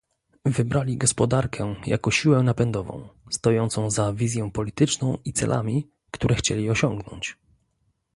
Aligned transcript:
Wybrali 0.45 0.97
gospodarkę 0.97 1.75
jako 1.87 2.11
siłę 2.11 2.43
napędową, 2.43 3.09
stojącą 3.31 3.89
za 3.89 4.13
wizją 4.13 4.51
polityczną 4.51 5.17
i 5.25 5.33
celami, 5.33 5.89
które 6.11 6.35
chcieli 6.35 6.69
osiągać 6.69 7.37